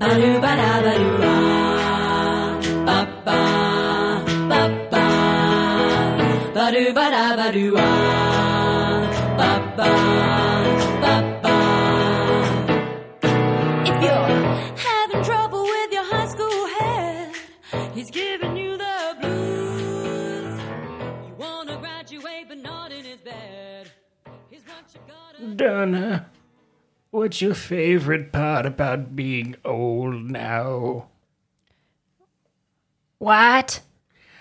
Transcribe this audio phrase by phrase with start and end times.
[0.00, 2.50] Ba-doo, ba-da, ba-doo, ah.
[2.88, 3.40] Ba-ba,
[4.50, 5.04] ba-ba.
[6.56, 9.00] Ba-doo, ba-da, ba-doo, ah.
[9.38, 9.90] Ba-ba,
[11.02, 11.56] ba-ba.
[13.90, 14.30] If you're
[14.86, 17.32] having trouble with your high school head,
[17.94, 20.54] he's giving you the blues.
[21.26, 23.90] You wanna graduate, but not in his bed.
[24.50, 25.54] He's what you gotta.
[25.56, 26.30] Donna,
[27.10, 31.08] what's your favorite part about being old now?
[33.18, 33.80] What?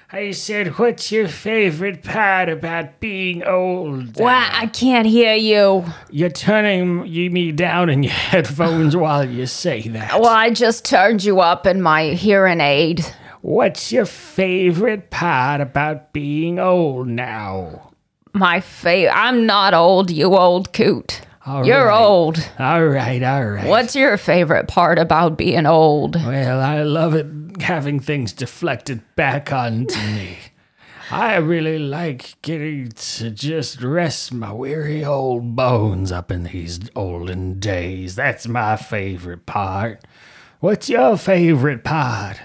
[0.10, 4.18] I said, what's your favorite part about being old?
[4.18, 4.54] What?
[4.54, 5.84] I can't hear you.
[6.10, 10.22] You're turning me down in your headphones while you say that.
[10.22, 13.05] Well, I just turned you up in my hearing aid.
[13.41, 17.91] What's your favorite part about being old now?
[18.34, 19.13] My favorite.
[19.13, 21.22] I'm not old, you old coot.
[21.48, 22.04] All You're right.
[22.04, 22.50] old.
[22.60, 23.68] All right, all right.
[23.68, 26.18] What's your favorite part about being old?
[26.18, 30.38] Well, I love it having things deflected back onto me.
[31.10, 37.62] I really like getting to just rest my weary old bones up in these olden
[37.62, 38.16] days.
[38.16, 40.04] That's my favorite part.
[40.60, 42.41] What's your favorite part?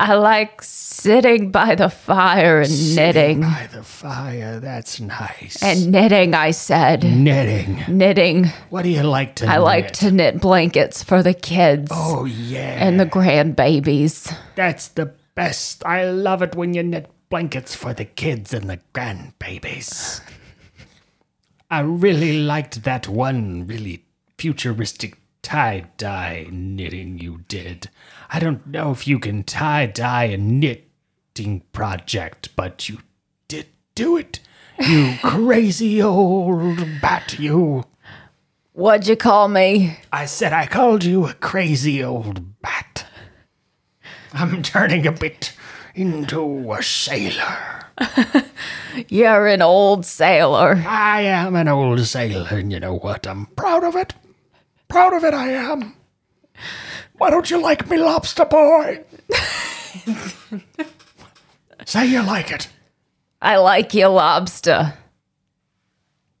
[0.00, 3.40] I like sitting by the fire and knitting.
[3.40, 5.60] By the fire, that's nice.
[5.60, 7.02] And knitting, I said.
[7.02, 7.82] knitting.
[7.88, 8.44] Knitting.
[8.70, 9.54] What do you like to knit?
[9.54, 12.78] I like to knit blankets for the kids Oh, yeah.
[12.86, 14.32] and the grandbabies.
[14.54, 15.84] That's the best.
[15.84, 20.20] I love it when you knit blankets for the kids and the grandbabies.
[21.70, 24.04] I really liked that one really
[24.38, 27.90] futuristic tie dye knitting you did.
[28.30, 32.98] I don't know if you can tie dye a knitting project, but you
[33.48, 34.40] did do it.
[34.78, 37.84] You crazy old bat, you.
[38.72, 39.98] What'd you call me?
[40.12, 43.06] I said I called you a crazy old bat.
[44.32, 45.52] I'm turning a bit
[45.94, 47.86] into a sailor.
[49.08, 50.82] You're an old sailor.
[50.86, 53.26] I am an old sailor, and you know what?
[53.26, 54.14] I'm proud of it.
[54.88, 55.94] Proud of it, I am.
[57.18, 59.04] Why don't you like me, lobster boy?
[61.84, 62.68] Say you like it.
[63.40, 64.94] I like you, lobster.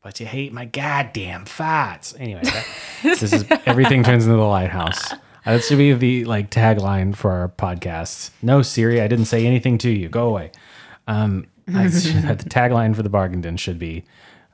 [0.02, 2.14] But you hate my goddamn farts.
[2.18, 2.66] Anyway, that,
[3.02, 5.12] This is everything turns into the lighthouse.
[5.12, 8.30] Uh, That should be the like tagline for our podcast.
[8.42, 10.08] No, Siri, I didn't say anything to you.
[10.08, 10.50] Go away.
[11.06, 14.04] Um, I, the tagline for the bargain den should be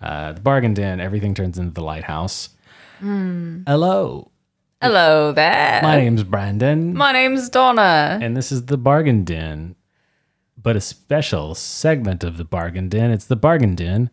[0.00, 1.00] uh, the bargain den.
[1.00, 2.50] Everything turns into the lighthouse.
[3.08, 4.30] Hello,
[4.80, 5.80] Hello there.
[5.82, 8.18] my name's Brandon, My name's Donna.
[8.22, 9.76] and this is the bargain den,
[10.56, 13.10] but a special segment of the bargain den.
[13.10, 14.08] It's the bargain den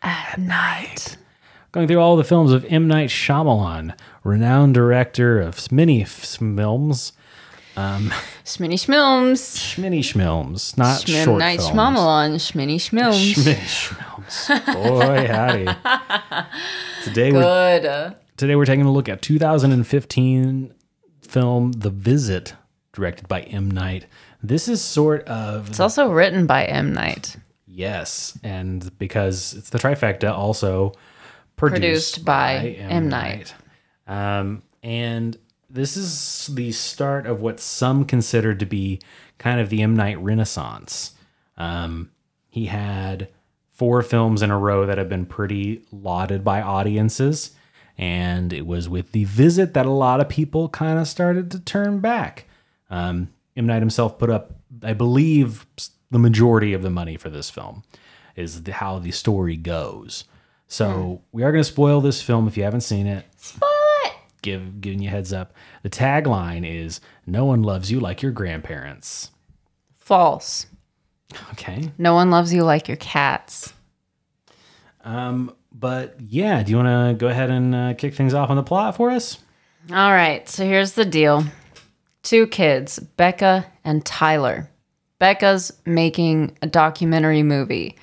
[0.00, 1.18] At night.
[1.72, 2.88] going through all the films of M.
[2.88, 7.12] Night Shyamalan, renowned director of many films,
[7.76, 9.54] Sminny Schmilms.
[9.58, 11.74] Schminny Schmilms, not Schmin short Night films.
[11.76, 12.34] Schmamalon.
[12.36, 13.34] Schminny Schmilms.
[13.34, 14.74] Schminny Schmilms.
[14.74, 15.66] Boy, howdy.
[17.04, 17.86] Today we're Good.
[17.86, 20.72] uh, today we're taking a look at 2015
[21.20, 22.54] film The Visit,
[22.94, 23.70] directed by M.
[23.70, 24.06] Night.
[24.42, 26.94] This is sort of It's also written by M.
[26.94, 27.36] Night.
[27.66, 30.94] yes, and because it's the trifecta, also
[31.56, 33.10] produced, Produced by M.
[33.10, 33.54] Night.
[34.06, 35.36] Um, and
[35.68, 39.00] this is the start of what some consider to be
[39.36, 39.94] kind of the M.
[39.94, 41.12] Night Renaissance.
[41.58, 42.10] Um,
[42.48, 43.28] he had
[43.74, 47.50] four films in a row that have been pretty lauded by audiences.
[48.00, 51.60] And it was with The Visit that a lot of people kind of started to
[51.60, 52.46] turn back.
[52.88, 53.66] Um, M.
[53.66, 54.52] Night himself put up,
[54.82, 55.66] I believe,
[56.10, 57.82] the majority of the money for this film,
[58.36, 60.24] is the, how the story goes.
[60.66, 63.68] So we are going to spoil this film if you haven't seen it Spoil
[64.06, 64.12] it.
[64.40, 65.52] give giving you a heads up.
[65.82, 69.30] The tagline is "No one loves you like your grandparents."
[69.98, 70.66] False.
[71.52, 73.72] Okay, No one loves you like your cats.
[75.04, 78.56] um, but yeah, do you want to go ahead and uh, kick things off on
[78.56, 79.38] the plot for us?
[79.90, 81.44] All right, so here's the deal
[82.22, 84.70] two kids, Becca and Tyler.
[85.18, 87.96] Becca's making a documentary movie,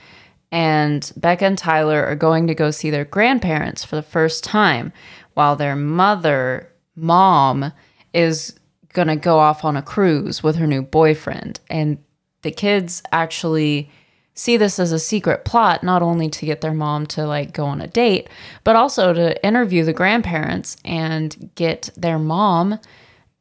[0.51, 4.91] and Becca and Tyler are going to go see their grandparents for the first time,
[5.33, 7.71] while their mother, mom,
[8.13, 8.59] is
[8.93, 11.59] going to go off on a cruise with her new boyfriend.
[11.69, 11.99] And
[12.41, 13.91] the kids actually
[14.37, 17.65] see this as a secret plot not only to get their mom to like go
[17.65, 18.29] on a date
[18.63, 22.79] but also to interview the grandparents and get their mom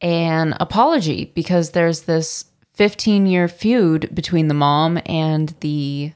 [0.00, 6.12] an apology because there's this 15 year feud between the mom and the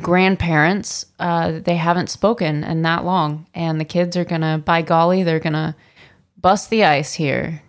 [0.00, 5.22] grandparents uh, they haven't spoken in that long and the kids are gonna by golly
[5.22, 5.76] they're gonna
[6.42, 7.62] bust the ice here.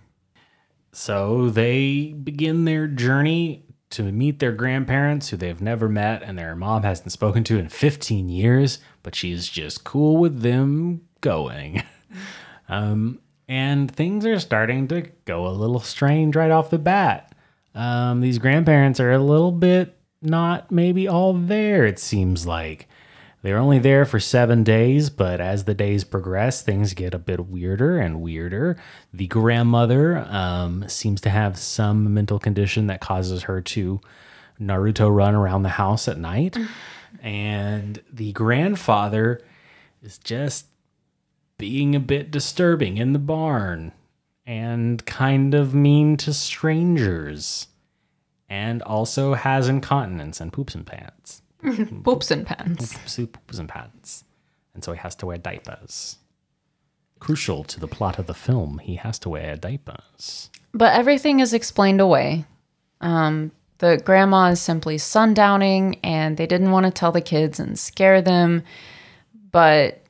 [0.92, 6.56] So they begin their journey to meet their grandparents who they've never met and their
[6.56, 11.84] mom hasn't spoken to in 15 years, but she's just cool with them going.
[12.70, 17.36] Um, and things are starting to go a little strange right off the bat.
[17.76, 22.88] Um, these grandparents are a little bit not maybe all there, it seems like.
[23.44, 27.48] They're only there for seven days, but as the days progress, things get a bit
[27.48, 28.78] weirder and weirder.
[29.14, 34.00] The grandmother um, seems to have some mental condition that causes her to
[34.62, 36.58] Naruto run around the house at night.
[37.22, 39.42] and the grandfather
[40.02, 40.68] is just
[41.58, 43.92] being a bit disturbing in the barn
[44.46, 47.68] and kind of mean to strangers.
[48.50, 51.43] And also has incontinence and poops in pants
[52.04, 52.94] Poops and pants.
[53.18, 54.24] poops and pants.
[54.74, 56.18] And so he has to wear diapers.
[57.20, 60.50] Crucial to the plot of the film, he has to wear diapers.
[60.74, 62.46] But everything is explained away.
[63.00, 67.78] Um, the grandma is simply sundowning, and they didn't want to tell the kids and
[67.78, 68.64] scare them.
[69.52, 70.02] But,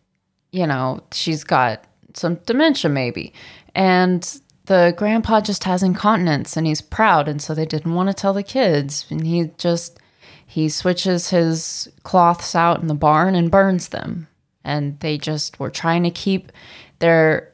[0.51, 1.83] you know, she's got
[2.15, 3.33] some dementia, maybe.
[3.75, 7.27] And the grandpa just has incontinence and he's proud.
[7.27, 9.05] And so they didn't want to tell the kids.
[9.09, 9.99] And he just,
[10.45, 14.27] he switches his cloths out in the barn and burns them.
[14.63, 16.51] And they just were trying to keep
[16.99, 17.53] their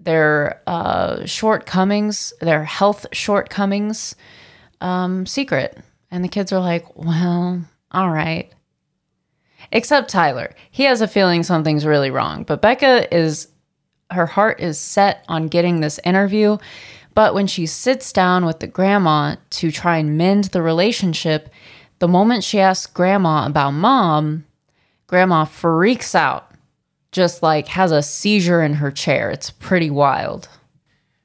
[0.00, 4.16] their uh, shortcomings, their health shortcomings,
[4.80, 5.78] um, secret.
[6.10, 8.50] And the kids are like, well, all right.
[9.72, 10.54] Except Tyler.
[10.70, 12.44] He has a feeling something's really wrong.
[12.44, 13.48] But Becca is,
[14.10, 16.56] her heart is set on getting this interview.
[17.14, 21.50] But when she sits down with the grandma to try and mend the relationship,
[22.00, 24.44] the moment she asks grandma about mom,
[25.06, 26.50] grandma freaks out
[27.12, 29.30] just like has a seizure in her chair.
[29.30, 30.48] It's pretty wild.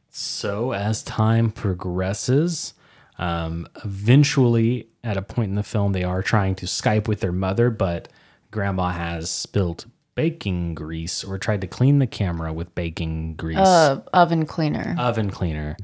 [0.09, 2.73] So, as time progresses,
[3.17, 7.31] um, eventually, at a point in the film, they are trying to Skype with their
[7.33, 8.07] mother, but
[8.51, 9.85] grandma has spilt
[10.15, 13.57] baking grease or tried to clean the camera with baking grease.
[13.57, 14.95] Uh, oven cleaner.
[14.97, 15.75] oven cleaner.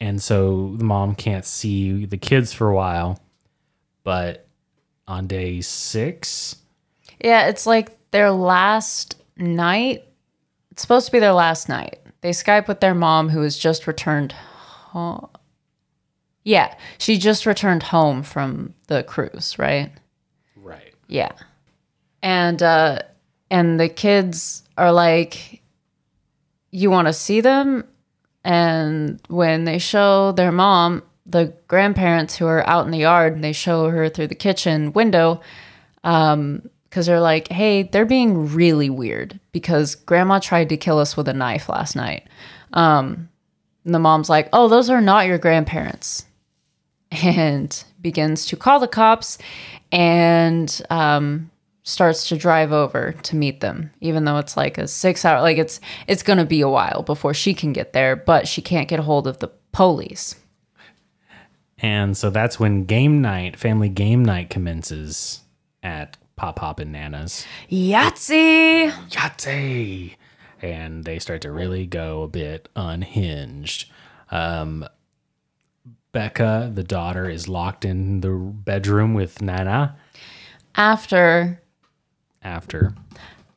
[0.00, 3.18] And so the mom can't see the kids for a while.
[4.04, 4.46] But
[5.08, 6.56] on day six,
[7.22, 10.04] Yeah, it's like their last night.
[10.70, 11.98] It's supposed to be their last night.
[12.20, 15.28] They Skype with their mom, who has just returned home.
[16.44, 19.90] Yeah, she just returned home from the cruise, right?
[20.56, 20.94] right.
[21.08, 21.32] Yeah.
[22.22, 23.00] And uh
[23.50, 25.62] and the kids are like
[26.70, 27.84] you want to see them
[28.42, 33.42] and when they show their mom the grandparents who are out in the yard and
[33.42, 35.40] they show her through the kitchen window
[36.04, 41.16] um cuz they're like hey they're being really weird because grandma tried to kill us
[41.16, 42.28] with a knife last night.
[42.72, 43.28] Um
[43.84, 46.26] and the mom's like oh those are not your grandparents.
[47.22, 49.38] And begins to call the cops
[49.90, 51.50] and um,
[51.84, 55.58] starts to drive over to meet them even though it's like a six hour like
[55.58, 58.98] it's it's gonna be a while before she can get there but she can't get
[59.00, 60.36] a hold of the police
[61.84, 65.40] And so that's when game night, family game night commences
[65.82, 67.44] at Pop Pop and Nana's.
[67.70, 70.14] yahtzee Yahtzee!
[70.62, 73.92] And they start to really go a bit unhinged.
[74.30, 74.88] Um,
[76.12, 79.98] Becca, the daughter, is locked in the bedroom with Nana
[80.76, 81.60] after
[82.42, 82.94] after.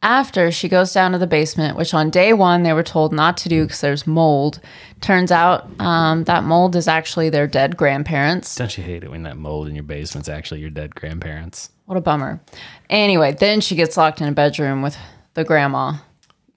[0.08, 3.36] After she goes down to the basement which on day one they were told not
[3.38, 4.60] to do because there's mold
[5.02, 9.24] turns out um, that mold is actually their dead grandparents Don't you hate it when
[9.24, 11.70] that mold in your basement's actually your dead grandparents?
[11.86, 12.42] what a bummer
[12.90, 14.98] anyway then she gets locked in a bedroom with
[15.34, 15.94] the grandma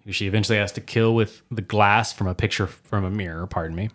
[0.04, 3.47] who she eventually has to kill with the glass from a picture from a mirror,
[3.47, 3.90] pardon me.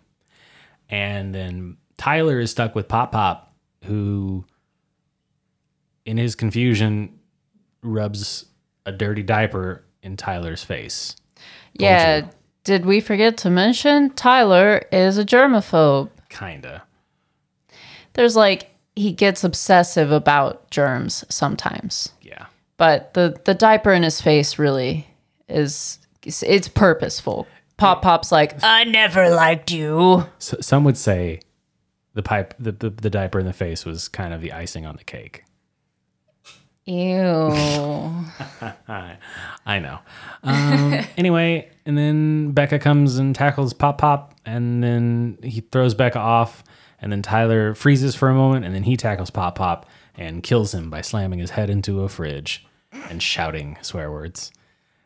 [0.88, 4.44] And then Tyler is stuck with Pop Pop, who,
[6.04, 7.18] in his confusion,
[7.82, 8.46] rubs
[8.86, 11.16] a dirty diaper in Tyler's face.
[11.74, 12.16] Yeah.
[12.18, 12.30] you.
[12.64, 16.10] Did we forget to mention Tyler is a germaphobe?
[16.30, 16.82] Kinda.
[18.14, 22.10] There's like he gets obsessive about germs sometimes.
[22.22, 22.46] Yeah.
[22.78, 25.06] But the the diaper in his face really
[25.48, 27.46] is it's, it's purposeful.
[27.76, 30.24] Pop Pop's like, I never liked you.
[30.38, 31.40] So, some would say
[32.14, 34.96] the pipe, the, the, the diaper in the face was kind of the icing on
[34.96, 35.44] the cake.
[36.86, 37.50] Ew.
[38.88, 39.98] I know.
[40.44, 46.18] Um, anyway, and then Becca comes and tackles Pop Pop, and then he throws Becca
[46.18, 46.62] off,
[47.00, 50.72] and then Tyler freezes for a moment, and then he tackles Pop Pop and kills
[50.72, 52.64] him by slamming his head into a fridge
[53.10, 54.52] and shouting swear words.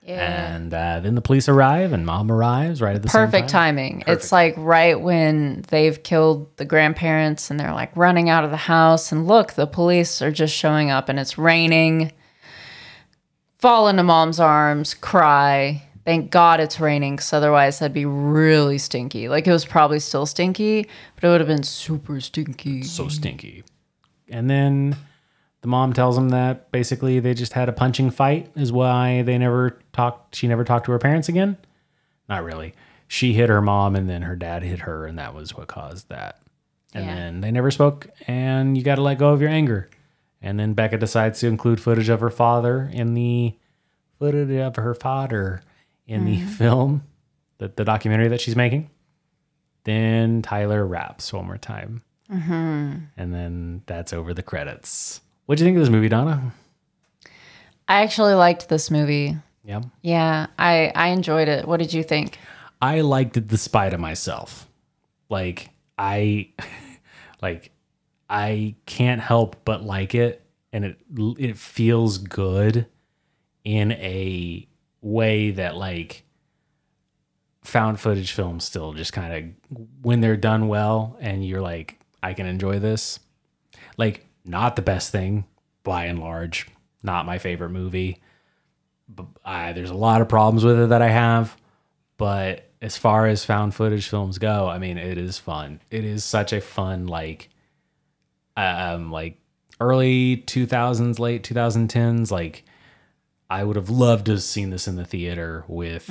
[0.07, 3.77] And uh, then the police arrive, and mom arrives right at the same Perfect time.
[3.77, 4.05] timing.
[4.07, 8.57] It's like right when they've killed the grandparents and they're like running out of the
[8.57, 9.13] house.
[9.13, 12.13] And look, the police are just showing up and it's raining.
[13.59, 15.83] Fall into mom's arms, cry.
[16.07, 19.29] Thank God it's raining because otherwise that'd be really stinky.
[19.29, 22.83] Like it was probably still stinky, but it would have been super stinky.
[22.83, 23.65] so stinky.
[24.31, 24.97] And then
[25.63, 29.37] the mom tells him that basically they just had a punching fight is why they
[29.37, 31.57] never talked she never talked to her parents again.
[32.29, 32.75] Not really.
[33.09, 36.09] She hit her mom and then her dad hit her and that was what caused
[36.09, 36.41] that.
[36.95, 37.15] And Yeah.
[37.15, 39.91] then they never spoke and you got to let go of your anger.
[40.43, 43.55] And then Becca decides to include footage of her father in the
[44.19, 45.63] footage of her father
[46.07, 46.49] in the mm-hmm.
[46.49, 47.03] film,
[47.59, 48.89] the, the documentary that she's making.
[49.85, 52.03] Then Tyler raps one more time.
[52.33, 52.95] Mm-hmm.
[53.17, 55.21] And then that's over the credits.
[55.51, 56.53] What'd you think of this movie, Donna?
[57.89, 59.37] I actually liked this movie.
[59.65, 59.81] Yeah.
[60.01, 61.67] Yeah, I, I enjoyed it.
[61.67, 62.39] What did you think?
[62.81, 64.69] I liked it despite of myself.
[65.29, 66.51] Like I
[67.43, 67.73] like
[68.29, 71.01] I can't help but like it and it
[71.37, 72.87] it feels good
[73.65, 74.69] in a
[75.01, 76.23] way that like
[77.65, 82.35] found footage films still just kind of when they're done well and you're like I
[82.35, 83.19] can enjoy this.
[83.97, 85.45] Like not the best thing
[85.83, 86.67] by and large,
[87.03, 88.21] not my favorite movie.
[89.09, 91.57] But I, there's a lot of problems with it that I have,
[92.17, 95.81] but as far as found footage films go, I mean, it is fun.
[95.91, 97.49] It is such a fun like,
[98.57, 99.39] um, like
[99.81, 102.31] early 2000s, late 2010s.
[102.31, 102.65] Like,
[103.49, 106.09] I would have loved to have seen this in the theater with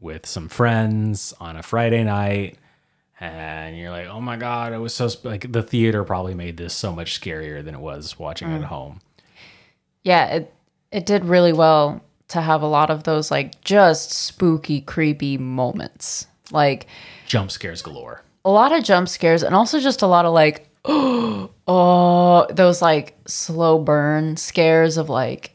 [0.00, 2.56] with some friends on a Friday night.
[3.22, 5.24] And you're like, oh my god, it was so sp-.
[5.26, 8.64] like the theater probably made this so much scarier than it was watching it at
[8.64, 9.00] home.
[10.02, 10.54] Yeah, it
[10.90, 16.26] it did really well to have a lot of those like just spooky, creepy moments.
[16.50, 16.86] Like
[17.26, 18.22] Jump scares galore.
[18.44, 23.16] a lot of jump scares and also just a lot of like oh those like
[23.26, 25.52] slow burn scares of like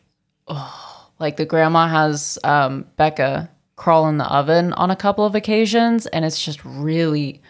[0.48, 5.36] oh like the grandma has um Becca crawl in the oven on a couple of
[5.36, 7.42] occasions and it's just really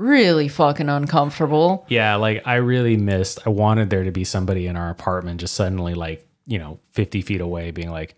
[0.00, 1.84] really fucking uncomfortable.
[1.88, 3.38] Yeah, like I really missed.
[3.46, 7.22] I wanted there to be somebody in our apartment just suddenly, like you know, fifty
[7.22, 8.14] feet away, being like,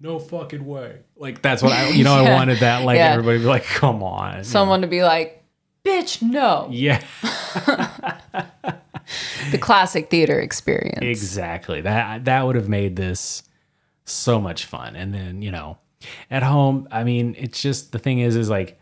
[0.00, 2.84] "No fucking way!" Like that's what I, you know, I wanted that.
[2.84, 3.12] Like Yeah.
[3.12, 5.42] everybody be like, "Come on!" Someone to be like,
[5.84, 7.02] "Bitch, no." Yeah,
[9.50, 11.02] The classic theater experience.
[11.02, 11.82] exactly.
[11.82, 13.42] That that would have made this
[14.06, 14.96] so much fun.
[14.96, 15.76] And then you know,
[16.30, 18.78] at home, I mean, it's just the thing is, is like.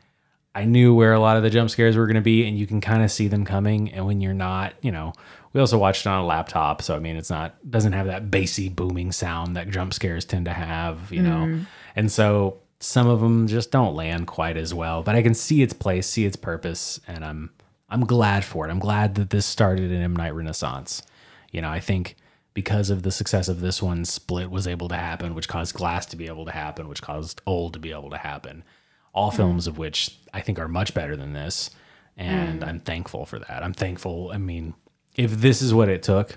[0.55, 2.67] I knew where a lot of the jump scares were going to be, and you
[2.67, 3.91] can kind of see them coming.
[3.93, 5.13] And when you're not, you know,
[5.53, 8.31] we also watched it on a laptop, so I mean, it's not doesn't have that
[8.31, 11.47] bassy booming sound that jump scares tend to have, you know.
[11.47, 11.63] Mm-hmm.
[11.97, 15.03] And so some of them just don't land quite as well.
[15.03, 17.51] But I can see its place, see its purpose, and I'm
[17.89, 18.71] I'm glad for it.
[18.71, 21.03] I'm glad that this started an M Night Renaissance.
[21.51, 22.17] You know, I think
[22.55, 26.07] because of the success of this one, Split was able to happen, which caused Glass
[26.07, 28.65] to be able to happen, which caused Old to be able to happen.
[29.13, 29.37] All mm-hmm.
[29.37, 31.71] films of which I think are much better than this.
[32.17, 32.69] And mm.
[32.69, 33.63] I'm thankful for that.
[33.63, 34.31] I'm thankful.
[34.33, 34.75] I mean,
[35.17, 36.37] if this is what it took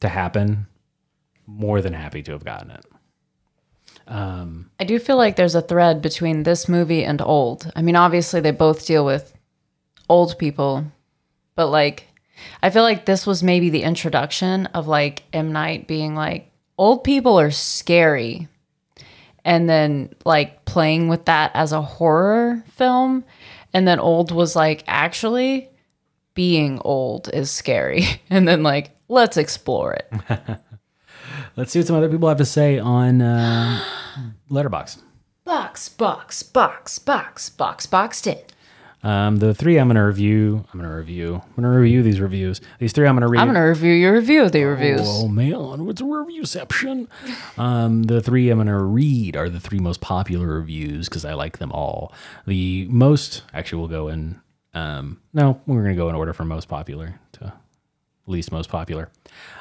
[0.00, 0.66] to happen,
[1.46, 2.84] more than happy to have gotten it.
[4.06, 7.70] Um, I do feel like there's a thread between this movie and old.
[7.76, 9.34] I mean, obviously they both deal with
[10.08, 10.84] old people,
[11.54, 12.08] but like
[12.62, 17.04] I feel like this was maybe the introduction of like M Night being like old
[17.04, 18.48] people are scary.
[19.48, 23.24] And then like playing with that as a horror film.
[23.72, 25.70] And then old was like actually
[26.34, 28.04] being old is scary.
[28.30, 30.12] And then like let's explore it.
[31.56, 33.82] Let's see what some other people have to say on uh,
[34.50, 35.02] Letterboxd.
[35.44, 38.38] box, box, box, box, box, boxed in.
[39.02, 42.02] Um, the three I'm going to review, I'm going to review, I'm going to review
[42.02, 42.60] these reviews.
[42.80, 43.40] These three I'm going to read.
[43.40, 45.02] I'm gonna review your review of the reviews.
[45.04, 47.06] Oh man, what's a reviewception?
[47.56, 51.58] Um, the three I'm gonna read are the three most popular reviews because I like
[51.58, 52.12] them all.
[52.46, 54.40] The most, actually, we'll go in.
[54.74, 57.52] Um, no, we're gonna go in order from most popular to
[58.26, 59.10] least most popular.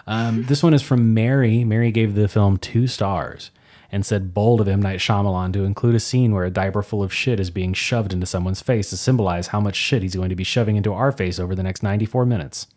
[0.06, 1.64] Um, this one is from Mary.
[1.64, 3.52] Mary gave the film two stars
[3.92, 7.04] and said bold of M Night Shyamalan to include a scene where a diaper full
[7.04, 10.30] of shit is being shoved into someone's face to symbolize how much shit he's going
[10.30, 12.68] to be shoving into our face over the next 94 minutes.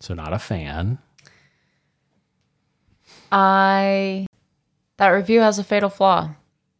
[0.00, 0.98] So not a fan.
[3.30, 4.26] I
[4.96, 6.34] that review has a fatal flaw.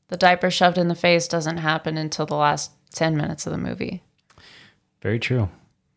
[0.08, 3.58] The diaper shoved in the face doesn't happen until the last ten minutes of the
[3.58, 4.02] movie.
[5.00, 5.48] Very true.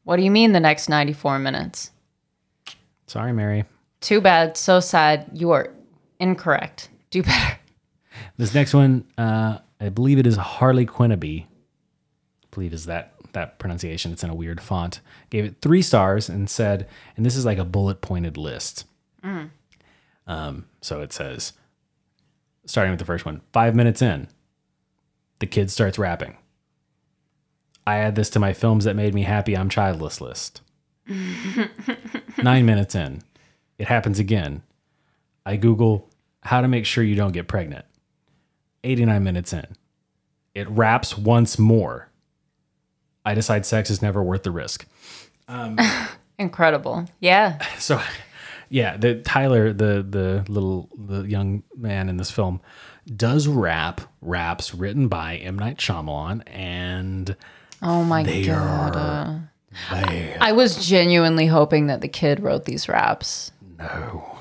[0.03, 1.91] What do you mean the next ninety four minutes?
[3.07, 3.65] Sorry, Mary.
[4.01, 5.29] Too bad, so sad.
[5.33, 5.73] You are
[6.23, 6.89] incorrect.
[7.11, 7.57] Do better.
[8.37, 11.47] This next one, uh, I believe it is Harley Quinnaby.
[12.43, 14.11] I believe is that that pronunciation.
[14.11, 15.01] It's in a weird font.
[15.29, 16.87] Gave it three stars and said,
[17.17, 18.85] and this is like a bullet pointed list.
[20.25, 21.53] Um, so it says,
[22.65, 24.27] starting with the first one, five minutes in,
[25.39, 26.37] the kid starts rapping.
[27.85, 29.57] I add this to my films that made me happy.
[29.57, 30.61] I'm childless list.
[32.37, 33.21] Nine minutes in,
[33.77, 34.61] it happens again.
[35.45, 36.09] I Google
[36.43, 37.85] how to make sure you don't get pregnant.
[38.83, 39.65] 89 minutes in,
[40.53, 42.09] it wraps once more.
[43.25, 44.85] I decide sex is never worth the risk.
[45.47, 45.77] Um,
[46.39, 47.05] Incredible.
[47.19, 47.59] Yeah.
[47.79, 48.01] So,
[48.69, 52.59] yeah, the Tyler, the the little the young man in this film,
[53.05, 57.35] does rap raps written by M Night Shyamalan, and
[57.81, 58.95] Oh my god.
[58.95, 59.49] are
[59.91, 60.37] bad.
[60.41, 63.51] I was genuinely hoping that the kid wrote these raps.
[63.77, 64.32] No,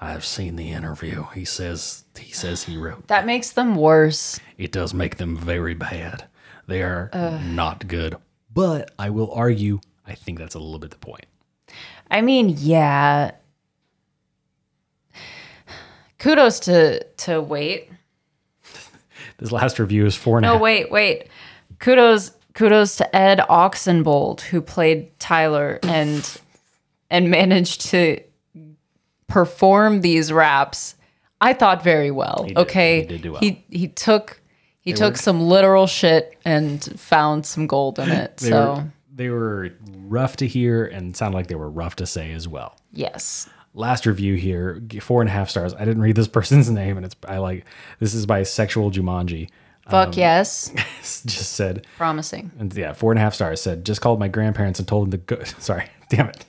[0.00, 1.24] I've seen the interview.
[1.34, 3.06] He says he says he wrote.
[3.08, 4.38] That makes them worse.
[4.58, 6.24] It does make them very bad.
[6.66, 7.10] They are
[7.42, 8.16] not good.
[8.52, 11.26] But I will argue, I think that's a little bit the point.
[12.10, 13.32] I mean, yeah.
[16.18, 17.90] Kudos to to wait.
[19.38, 20.62] This last review is four and a No, half.
[20.62, 21.28] wait, wait.
[21.80, 26.40] Kudos kudos to Ed Oxenbould who played Tyler and
[27.10, 28.20] and managed to
[29.34, 30.94] perform these raps.
[31.40, 32.44] I thought very well.
[32.46, 32.56] did.
[32.56, 33.00] Okay.
[33.02, 33.40] He did do well.
[33.40, 34.40] He he took
[34.80, 38.36] he took some literal shit and found some gold in it.
[38.36, 39.70] They, so were, they were
[40.06, 42.76] rough to hear and sound like they were rough to say as well.
[42.92, 43.48] yes.
[43.74, 47.04] last review here four and a half stars i didn't read this person's name and
[47.06, 47.64] it's i like
[47.98, 49.48] this is by sexual jumanji
[49.90, 50.70] Fuck Um, yes.
[51.26, 52.52] just said Promising.
[52.58, 55.10] and yeah four and a half stars said just called my grandparents and told them
[55.12, 56.44] to go sorry damn it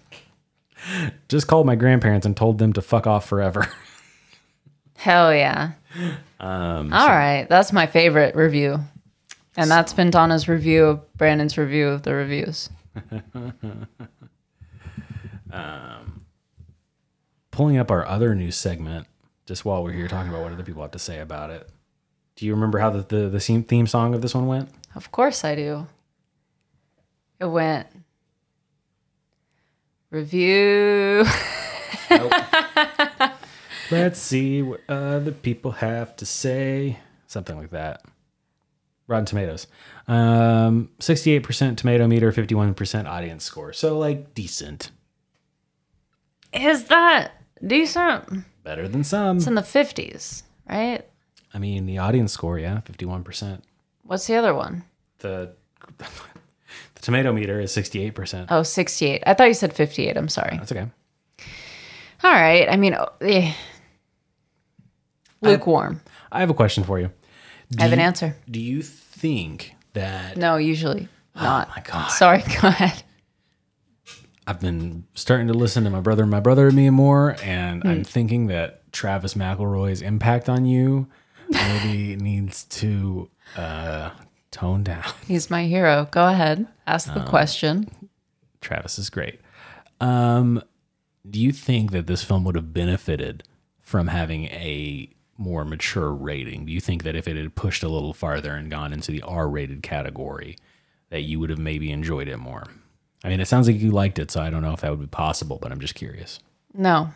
[1.29, 3.67] just called my grandparents and told them to fuck off forever
[4.97, 5.73] Hell yeah.
[6.39, 7.47] Um, All right.
[7.49, 8.79] That's my favorite review.
[9.57, 12.69] And that's been Donna's review of Brandon's review of the reviews.
[15.51, 16.25] um,
[17.51, 19.07] pulling up our other news segment
[19.45, 21.69] just while we're here talking about what other people have to say about it
[22.35, 25.43] do you remember how the, the, the theme song of this one went Of course
[25.43, 25.87] I do.
[27.39, 27.87] It went
[30.15, 31.25] review.
[33.91, 36.99] Let's see what other people have to say.
[37.27, 38.03] Something like that.
[39.07, 39.67] Rotten Tomatoes.
[40.07, 43.73] Um, 68% tomato meter, 51% audience score.
[43.73, 44.89] So, like, decent.
[46.53, 47.33] Is that
[47.65, 48.45] decent?
[48.63, 49.37] Better than some.
[49.37, 51.05] It's in the 50s, right?
[51.53, 53.61] I mean, the audience score, yeah, 51%.
[54.03, 54.83] What's the other one?
[55.19, 55.53] The,
[55.97, 56.07] the
[57.05, 58.48] tomato meter is 68%.
[58.50, 59.24] Oh, 68.
[59.27, 60.18] I thought you said 58.
[60.18, 60.57] I'm sorry.
[60.57, 60.87] That's okay.
[62.24, 62.68] All right.
[62.70, 63.53] I mean, oh, eh.
[65.41, 66.01] lukewarm.
[66.31, 67.11] I have a question for you.
[67.79, 68.35] I have an you- answer.
[68.50, 71.68] Do you think that No, usually not.
[71.70, 72.07] Oh my God.
[72.09, 72.39] Sorry.
[72.61, 73.03] Go ahead.
[74.48, 77.83] I've been starting to listen to my brother and my brother and me more, and
[77.83, 78.03] I'm Hmm.
[78.03, 81.07] thinking that Travis McElroy's impact on you
[81.50, 84.11] maybe needs to uh,
[84.55, 85.03] tone down.
[85.27, 86.07] He's my hero.
[86.11, 86.68] Go ahead.
[86.87, 87.89] Ask the question.
[88.61, 89.39] Travis is great.
[90.00, 90.61] Um,
[91.29, 93.44] do you think that this film would have benefited
[93.81, 96.65] from having a more mature rating?
[96.65, 99.22] Do you think that if it had pushed a little farther and gone into the
[99.24, 100.57] R-rated category,
[101.09, 102.63] that you would have maybe enjoyed it more?
[103.24, 105.01] I mean, it sounds like you liked it, so I don't know if that would
[105.01, 106.39] be possible, but I'm just curious.
[106.74, 107.09] No.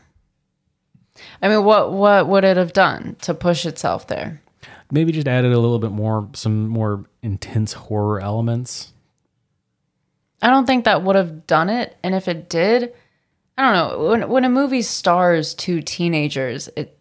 [1.42, 4.42] I mean, what what would it have done to push itself there?
[4.92, 8.94] Maybe just added a little bit more some more intense horror elements
[10.42, 11.98] I don't think that would have done it.
[12.02, 12.94] And if it did,
[13.58, 14.08] I don't know.
[14.08, 16.98] When when a movie stars two teenagers, it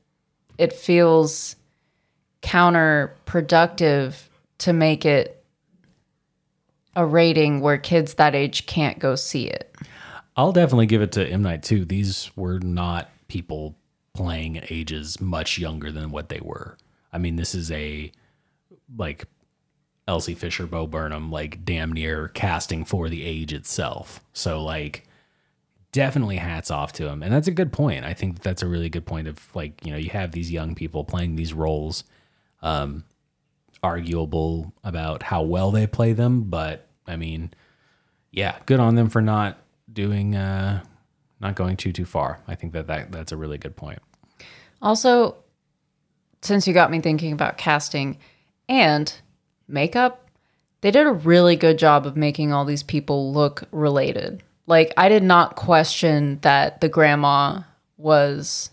[0.59, 1.55] it feels
[2.43, 4.15] counterproductive
[4.59, 5.45] to make it
[6.97, 9.73] a rating where kids that age can't go see it.
[10.37, 13.77] i'll definitely give it to m night too these were not people
[14.15, 16.77] playing ages much younger than what they were
[17.13, 18.11] i mean this is a
[18.97, 19.25] like
[20.07, 24.21] elsie fisher bo burnham like damn near casting for the age itself.
[24.33, 25.07] So like
[25.93, 28.05] definitely hats off to him and that's a good point.
[28.05, 30.75] I think that's a really good point of like you know you have these young
[30.75, 32.05] people playing these roles
[32.63, 33.05] um
[33.83, 37.49] arguable about how well they play them but i mean
[38.33, 39.57] yeah good on them for not
[39.93, 40.83] doing uh
[41.41, 42.41] not going too too far.
[42.49, 44.01] I think that, that that's a really good point.
[44.83, 45.37] Also,
[46.43, 48.19] since you got me thinking about casting
[48.69, 49.13] and
[49.67, 50.29] makeup,
[50.81, 54.43] they did a really good job of making all these people look related.
[54.67, 57.63] Like, I did not question that the grandma
[57.97, 58.71] was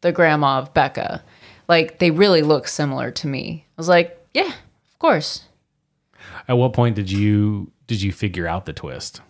[0.00, 1.22] the grandma of Becca.
[1.68, 3.66] like they really look similar to me.
[3.66, 4.52] I was like, yeah,
[4.88, 5.44] of course.
[6.46, 9.20] At what point did you did you figure out the twist,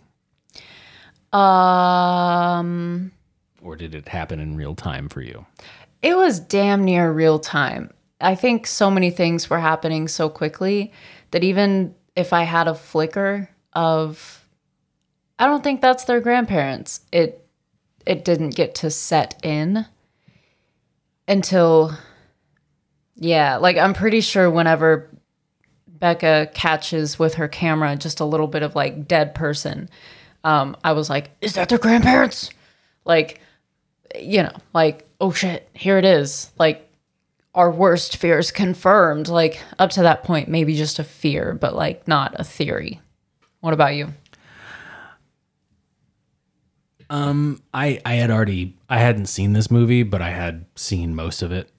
[1.32, 3.12] Um,
[3.62, 5.46] or did it happen in real time for you?
[6.02, 7.90] It was damn near real time.
[8.20, 10.92] I think so many things were happening so quickly
[11.30, 14.44] that even if I had a flicker of
[15.38, 17.46] I don't think that's their grandparents, it
[18.06, 19.86] it didn't get to set in
[21.28, 21.96] until
[23.14, 25.08] yeah, like I'm pretty sure whenever
[25.86, 29.88] Becca catches with her camera just a little bit of like dead person,
[30.44, 32.50] um, I was like, is that their grandparents?
[33.04, 33.40] Like,
[34.18, 36.50] you know, like, oh shit, here it is.
[36.58, 36.88] Like,
[37.54, 39.28] our worst fears confirmed.
[39.28, 43.00] Like, up to that point, maybe just a fear, but like not a theory.
[43.60, 44.12] What about you?
[47.10, 51.42] Um, I I had already I hadn't seen this movie, but I had seen most
[51.42, 51.70] of it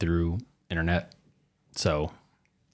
[0.00, 0.38] through
[0.70, 1.14] internet.
[1.76, 2.10] So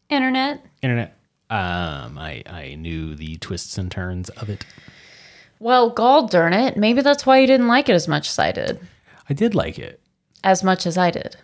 [0.09, 0.64] Internet.
[0.83, 1.18] internet.
[1.50, 4.64] Um, I I knew the twists and turns of it.
[5.61, 6.76] Well, gall darn it.
[6.76, 8.81] Maybe that's why you didn't like it as much as I did.
[9.28, 10.00] I did like it.
[10.44, 11.37] As much as I did.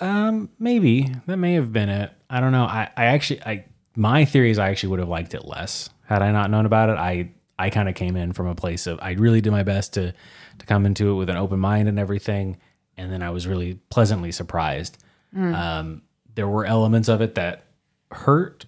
[0.00, 2.12] Um, maybe that may have been it.
[2.28, 2.64] I don't know.
[2.64, 6.22] I, I actually, I my theory is I actually would have liked it less had
[6.22, 6.98] I not known about it.
[6.98, 9.94] I I kind of came in from a place of I really did my best
[9.94, 10.12] to
[10.58, 12.58] to come into it with an open mind and everything,
[12.96, 14.98] and then I was really pleasantly surprised.
[15.36, 16.02] Um,
[16.34, 17.64] there were elements of it that
[18.10, 18.64] hurt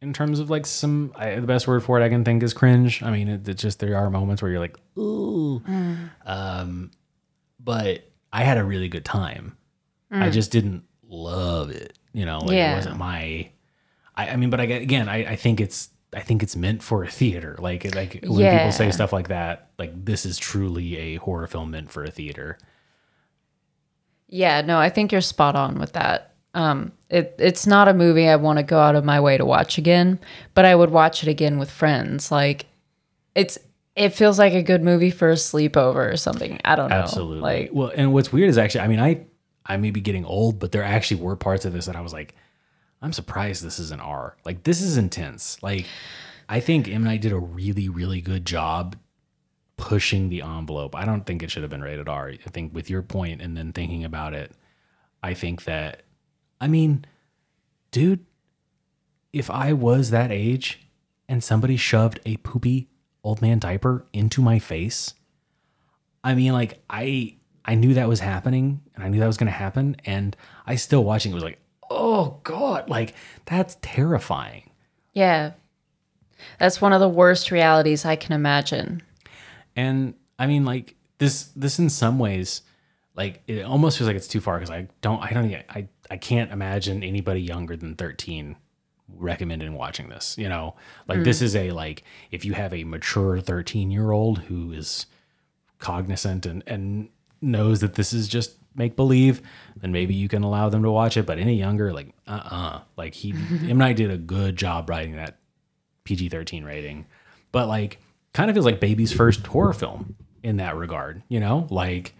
[0.00, 2.52] in terms of like some I, the best word for it I can think is
[2.52, 3.02] cringe.
[3.02, 5.62] I mean, it, it's just there are moments where you're like, ooh,
[6.26, 6.90] um,
[7.60, 9.56] but I had a really good time.
[10.10, 11.98] I just didn't love it.
[12.12, 12.72] You know, like Yeah.
[12.72, 13.50] it wasn't my.
[14.16, 17.04] I, I mean, but I, again, I, I think it's I think it's meant for
[17.04, 17.56] a theater.
[17.58, 21.70] Like like when people say stuff like that, like this is truly a horror film
[21.70, 22.58] meant for a theater.
[24.28, 26.34] Yeah, no, I think you're spot on with that.
[26.54, 29.44] Um, it it's not a movie I want to go out of my way to
[29.44, 30.18] watch again,
[30.54, 32.30] but I would watch it again with friends.
[32.32, 32.66] Like,
[33.34, 33.58] it's
[33.98, 36.60] it feels like a good movie for a sleepover or something.
[36.64, 36.96] I don't know.
[36.96, 37.40] Absolutely.
[37.40, 39.26] Like, well, and what's weird is actually, I mean, I
[39.66, 42.12] I may be getting old, but there actually were parts of this that I was
[42.12, 42.34] like,
[43.02, 44.36] I'm surprised this is an R.
[44.44, 45.60] Like this is intense.
[45.62, 45.86] Like
[46.48, 48.96] I think M Night did a really really good job
[49.76, 50.94] pushing the envelope.
[50.94, 52.30] I don't think it should have been rated R.
[52.30, 54.52] I think with your point and then thinking about it,
[55.22, 56.02] I think that
[56.60, 57.04] I mean,
[57.90, 58.24] dude,
[59.32, 60.88] if I was that age
[61.28, 62.88] and somebody shoved a poopy
[63.24, 65.14] old man diaper into my face,
[66.24, 69.52] I mean, like I I knew that was happening, and I knew that was going
[69.52, 74.70] to happen, and I still watching it was like, oh god, like that's terrifying.
[75.12, 75.52] yeah,
[76.58, 79.02] that's one of the worst realities I can imagine.
[79.76, 82.62] And I mean, like this this in some ways,
[83.14, 86.16] like it almost feels like it's too far because I don't I don't I I
[86.16, 88.56] can't imagine anybody younger than thirteen
[89.16, 90.36] recommending watching this.
[90.38, 90.74] You know,
[91.06, 95.06] like this is a like if you have a mature thirteen year old who is
[95.78, 97.08] cognizant and and
[97.40, 99.42] knows that this is just make believe,
[99.80, 101.26] then maybe you can allow them to watch it.
[101.26, 103.30] But any younger, like uh uh like he
[103.68, 105.38] M Night did a good job writing that
[106.04, 107.06] PG thirteen rating,
[107.52, 107.98] but like
[108.32, 111.22] kind of feels like baby's first horror film in that regard.
[111.28, 112.14] You know, like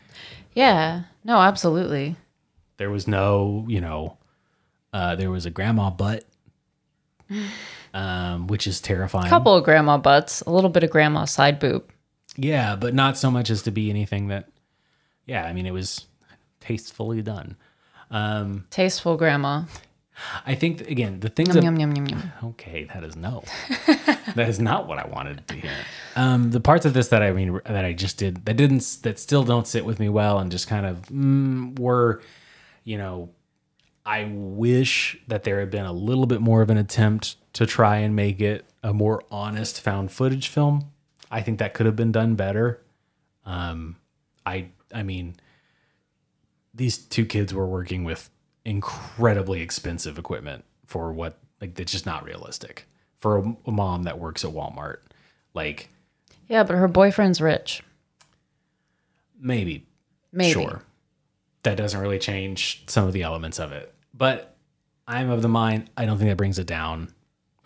[0.54, 2.16] Yeah, no, absolutely.
[2.78, 4.16] there was no, you know,
[4.92, 6.24] uh, there was a grandma butt,
[7.94, 9.26] um, which is terrifying.
[9.26, 11.90] A couple of grandma butts, a little bit of grandma side boob.
[12.36, 14.48] Yeah, but not so much as to be anything that.
[15.26, 16.06] Yeah, I mean, it was
[16.60, 17.56] tastefully done.
[18.10, 19.64] Um, Tasteful grandma.
[20.44, 22.32] I think again the things Yum, that yum, yum, yum, yum.
[22.44, 23.44] Okay, that is no.
[24.34, 25.70] that is not what I wanted to hear.
[26.16, 29.18] Um, the parts of this that I mean that I just did that didn't that
[29.18, 32.20] still don't sit with me well and just kind of mm, were,
[32.84, 33.30] you know,
[34.08, 37.98] I wish that there had been a little bit more of an attempt to try
[37.98, 40.90] and make it a more honest found footage film.
[41.30, 42.80] I think that could have been done better.
[43.44, 43.96] Um,
[44.46, 45.36] I I mean,
[46.72, 48.30] these two kids were working with
[48.64, 52.86] incredibly expensive equipment for what like that's just not realistic
[53.18, 55.00] for a, a mom that works at Walmart.
[55.52, 55.90] Like
[56.48, 57.82] Yeah, but her boyfriend's rich.
[59.38, 59.84] maybe,
[60.32, 60.52] Maybe.
[60.52, 60.82] sure,
[61.62, 63.92] that doesn't really change some of the elements of it.
[64.18, 64.56] But
[65.06, 67.08] I'm of the mind I don't think that brings it down.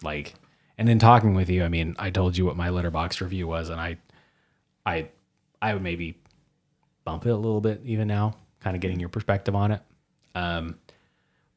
[0.02, 0.34] Like,
[0.78, 3.68] and in talking with you, I mean, I told you what my Letterboxd review was,
[3.70, 3.96] and I,
[4.84, 5.08] I,
[5.60, 6.18] I would maybe
[7.04, 9.80] bump it a little bit even now, kind of getting your perspective on it.
[10.34, 10.78] Um,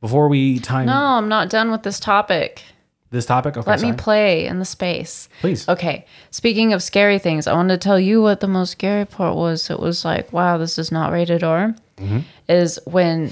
[0.01, 2.63] before we time No, I'm not done with this topic.
[3.09, 5.27] this topic, okay, Let me play in the space.
[5.41, 5.67] please.
[5.67, 6.05] Okay.
[6.31, 9.69] Speaking of scary things, I wanted to tell you what the most scary part was.
[9.69, 11.75] It was like, wow, this is not rated R.
[11.97, 12.19] Mm-hmm.
[12.49, 13.31] Is when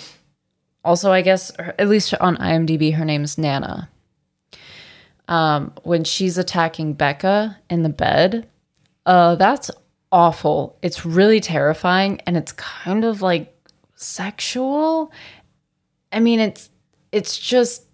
[0.84, 3.90] also, I guess, at least on IMDb, her name's Nana.
[5.28, 8.48] Um, when she's attacking Becca in the bed,
[9.06, 9.72] uh, that's
[10.12, 10.78] awful.
[10.82, 13.56] It's really terrifying, and it's kind of like
[13.96, 15.12] sexual.
[16.12, 16.70] I mean, it's
[17.12, 17.86] it's just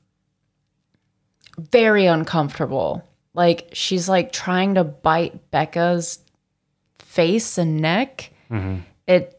[1.58, 3.04] very uncomfortable.
[3.34, 6.20] Like she's like trying to bite Becca's
[6.98, 8.32] face and neck.
[9.08, 9.39] It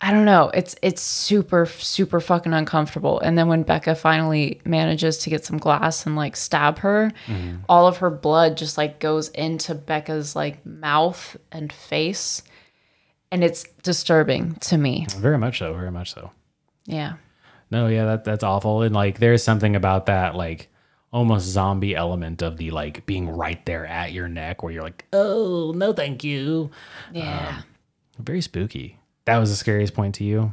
[0.00, 0.50] I don't know.
[0.54, 3.20] It's it's super super fucking uncomfortable.
[3.20, 7.56] And then when Becca finally manages to get some glass and like stab her, mm-hmm.
[7.68, 12.42] all of her blood just like goes into Becca's like mouth and face.
[13.30, 15.06] And it's disturbing to me.
[15.16, 15.74] Very much so.
[15.74, 16.30] Very much so.
[16.86, 17.14] Yeah.
[17.70, 18.82] No, yeah, that that's awful.
[18.82, 20.68] And like, there's something about that, like,
[21.12, 25.06] almost zombie element of the like being right there at your neck, where you're like,
[25.12, 26.70] oh no, thank you.
[27.12, 27.56] Yeah.
[27.58, 27.64] Um,
[28.18, 28.99] very spooky.
[29.24, 30.52] That was the scariest point to you.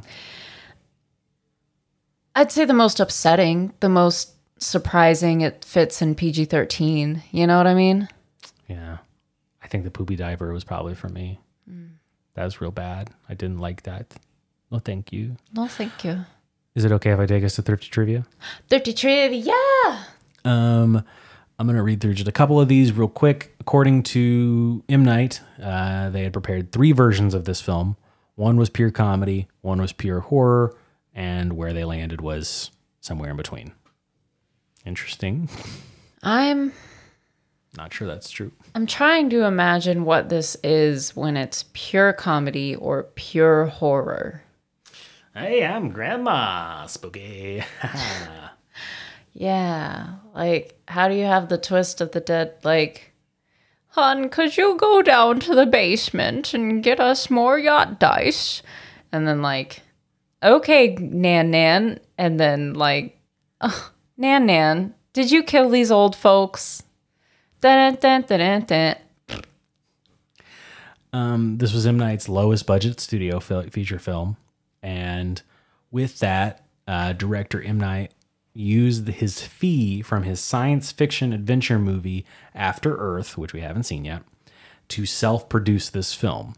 [2.34, 7.22] I'd say the most upsetting, the most surprising it fits in PG 13.
[7.32, 8.08] You know what I mean?
[8.68, 8.98] Yeah,
[9.62, 11.40] I think the poopy diaper was probably for me.
[12.34, 13.10] That was real bad.
[13.28, 14.14] I didn't like that.
[14.70, 15.36] No, thank you.
[15.52, 16.24] No, thank you.
[16.76, 18.24] Is it okay if I take us to thrifty trivia?
[18.68, 19.52] 30 trivia.
[19.52, 20.04] Yeah.
[20.44, 21.02] Um,
[21.58, 23.56] I'm going to read through just a couple of these real quick.
[23.58, 25.04] According to M.
[25.04, 27.96] Night, uh, they had prepared three versions of this film.
[28.38, 30.76] One was pure comedy, one was pure horror,
[31.12, 32.70] and where they landed was
[33.00, 33.72] somewhere in between.
[34.86, 35.48] Interesting.
[36.22, 36.72] I'm
[37.76, 38.52] Not sure that's true.
[38.76, 44.44] I'm trying to imagine what this is when it's pure comedy or pure horror.
[45.34, 47.64] Hey, I'm Grandma Spooky.
[49.32, 53.07] Yeah, like how do you have the twist of the dead like
[53.92, 58.62] Hun, could you go down to the basement and get us more yacht dice?
[59.10, 59.82] And then like,
[60.42, 63.18] okay, Nan Nan, and then like,
[63.60, 66.82] "Ugh, Nan Nan, did you kill these old folks?
[71.12, 71.98] Um, this was M.
[71.98, 74.36] Night's lowest budget studio feature film,
[74.82, 75.40] and
[75.90, 77.78] with that, uh, director M.
[77.78, 78.12] Night
[78.54, 84.04] used his fee from his science fiction adventure movie After Earth, which we haven't seen
[84.04, 84.22] yet,
[84.88, 86.54] to self-produce this film.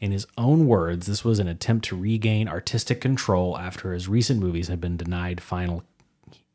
[0.00, 4.40] In his own words, this was an attempt to regain artistic control after his recent
[4.40, 5.84] movies had been denied final.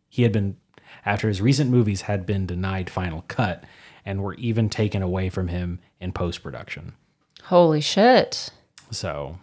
[0.10, 0.58] He had been
[1.06, 3.64] after his recent movies had been denied final cut
[4.06, 6.94] and were even taken away from him in post production.
[7.44, 8.50] Holy shit.
[8.92, 9.38] So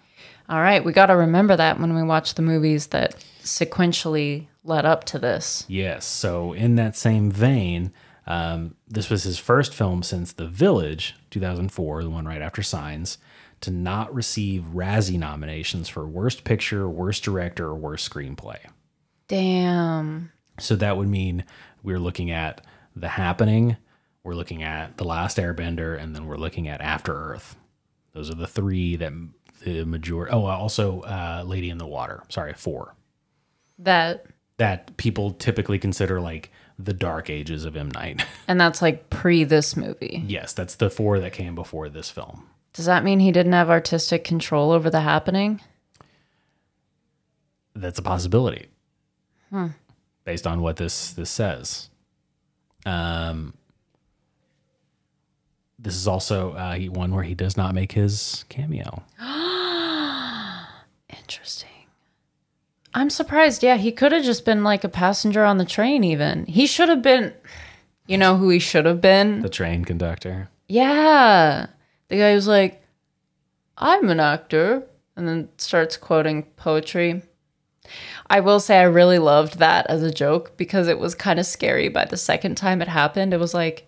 [0.48, 4.84] All right, we got to remember that when we watch the movies that sequentially led
[4.84, 5.64] up to this.
[5.68, 6.04] Yes.
[6.04, 7.92] So, in that same vein,
[8.26, 13.18] um, this was his first film since The Village, 2004, the one right after Signs,
[13.60, 18.58] to not receive Razzie nominations for Worst Picture, Worst Director, or Worst Screenplay.
[19.28, 20.32] Damn.
[20.58, 21.44] So, that would mean
[21.82, 22.62] we're looking at
[22.96, 23.76] The Happening,
[24.22, 27.56] we're looking at The Last Airbender, and then we're looking at After Earth.
[28.14, 29.12] Those are the three that
[29.64, 30.32] the majority.
[30.32, 32.22] Oh, also uh, Lady in the Water.
[32.28, 32.94] Sorry, four.
[33.78, 34.26] That
[34.58, 37.90] That people typically consider like the dark ages of M.
[37.90, 38.24] Night.
[38.48, 40.22] and that's like pre this movie.
[40.26, 42.48] Yes, that's the four that came before this film.
[42.72, 45.60] Does that mean he didn't have artistic control over the happening?
[47.76, 48.68] That's a possibility,
[50.24, 51.90] based on what this this says.
[52.86, 53.54] Um,
[55.78, 59.02] this is also uh, he- one where he does not make his cameo.
[61.08, 61.70] Interesting.
[62.94, 63.62] I'm surprised.
[63.62, 66.46] Yeah, he could have just been like a passenger on the train, even.
[66.46, 67.34] He should have been.
[68.06, 69.40] You know who he should have been?
[69.40, 70.48] The train conductor.
[70.68, 71.66] Yeah.
[72.08, 72.82] The guy who's like,
[73.76, 74.84] I'm an actor,
[75.16, 77.22] and then starts quoting poetry.
[78.28, 81.46] I will say I really loved that as a joke because it was kind of
[81.46, 83.34] scary by the second time it happened.
[83.34, 83.86] It was like,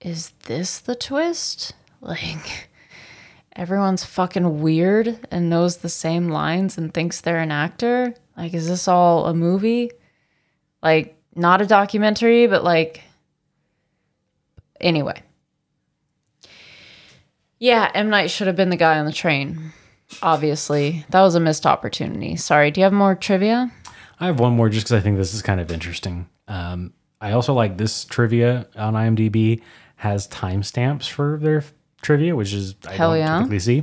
[0.00, 1.74] is this the twist?
[2.04, 2.68] Like,
[3.54, 8.16] everyone's fucking weird and knows the same lines and thinks they're an actor?
[8.36, 9.90] Like, is this all a movie?
[10.82, 13.02] Like, not a documentary, but like,
[14.80, 15.22] anyway.
[17.58, 18.10] Yeah, M.
[18.10, 19.72] Night should have been the guy on the train.
[20.20, 21.06] Obviously.
[21.10, 22.36] That was a missed opportunity.
[22.36, 22.70] Sorry.
[22.70, 23.70] Do you have more trivia?
[24.18, 26.28] I have one more just because I think this is kind of interesting.
[26.48, 29.62] Um, I also like this trivia on IMDb
[29.96, 31.62] has timestamps for their
[32.02, 33.38] trivia, which is I Hell don't yeah.
[33.38, 33.82] typically see.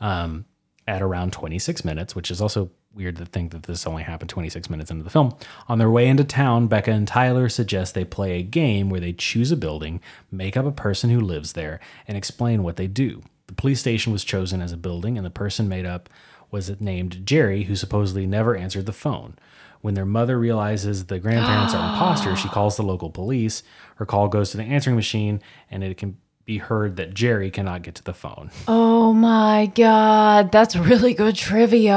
[0.00, 0.46] Um,
[0.88, 4.68] at around 26 minutes, which is also weird to think that this only happened 26
[4.68, 5.34] minutes into the film.
[5.68, 9.12] On their way into town, Becca and Tyler suggest they play a game where they
[9.12, 10.00] choose a building,
[10.30, 13.22] make up a person who lives there, and explain what they do.
[13.46, 16.08] The police station was chosen as a building, and the person made up
[16.50, 19.36] was named Jerry, who supposedly never answered the phone.
[19.80, 23.64] When their mother realizes the grandparents are imposters, she calls the local police.
[23.96, 27.82] Her call goes to the answering machine, and it can be heard that Jerry cannot
[27.82, 28.50] get to the phone.
[28.66, 31.92] Oh my god, that's really good trivia.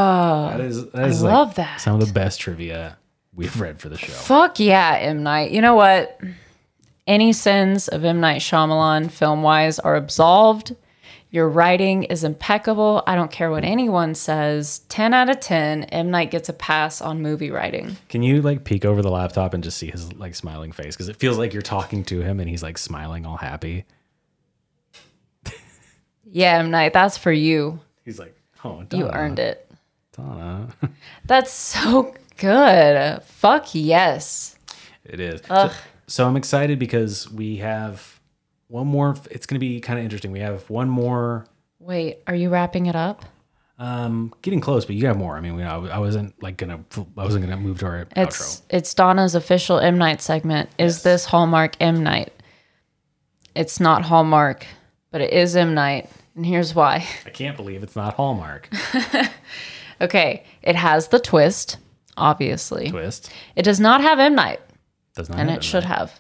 [0.52, 1.82] That is, that is I like love that.
[1.82, 2.98] Some of the best trivia
[3.34, 4.12] we've read for the show.
[4.12, 5.52] Fuck yeah, M Night.
[5.52, 6.20] You know what?
[7.08, 10.76] Any sins of M Night Shyamalan film wise are absolved.
[11.32, 13.04] Your writing is impeccable.
[13.06, 14.80] I don't care what anyone says.
[14.88, 17.98] 10 out of 10, M Night gets a pass on movie writing.
[18.08, 20.96] Can you like peek over the laptop and just see his like smiling face?
[20.96, 23.86] Because it feels like you're talking to him and he's like smiling all happy.
[26.36, 27.80] Yeah, M Night, that's for you.
[28.04, 29.06] He's like, oh, Donna.
[29.06, 29.72] You earned it.
[30.12, 30.68] Donna.
[31.26, 33.24] That's so good.
[33.24, 34.58] Fuck yes.
[35.06, 35.42] It is.
[35.48, 35.72] So,
[36.08, 38.20] so I'm excited because we have
[38.68, 39.16] one more.
[39.32, 40.34] It's going to be kind of interesting.
[40.34, 41.48] We have one more.
[41.80, 43.24] Wait, are you wrapping it up?
[43.80, 45.38] Um, getting close, but you got more.
[45.38, 46.82] I mean, we, I, I wasn't like gonna.
[47.18, 48.62] I wasn't gonna move to our It's outro.
[48.72, 50.70] it's Donna's official M Night segment.
[50.78, 52.34] Is this Hallmark M Night?
[53.56, 54.66] It's not Hallmark,
[55.12, 57.08] but it is M Night, and here's why.
[57.26, 58.70] I can't believe it's not Hallmark
[60.02, 61.78] Okay, it has the twist,
[62.18, 62.90] obviously.
[62.90, 63.32] twist.
[63.56, 64.60] It does not have M Night,
[65.16, 65.40] Does not.
[65.40, 66.20] and it should have.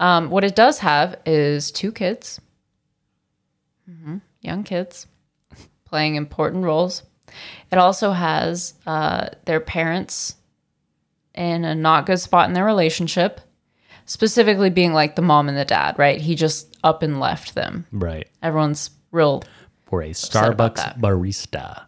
[0.00, 2.40] Um, what it does have is two kids,
[3.90, 5.06] Mhm, young kids,
[5.84, 7.02] playing important roles.
[7.70, 10.36] It also has uh, their parents
[11.34, 13.40] in a not good spot in their relationship,
[14.06, 16.20] specifically being like the mom and the dad, right?
[16.20, 17.86] He just up and left them.
[17.92, 19.42] right Everyone's real
[19.86, 21.84] for a Starbucks barista.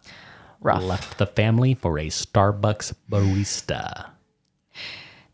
[0.61, 0.83] rough.
[0.83, 4.09] Left the family for a Starbucks barista.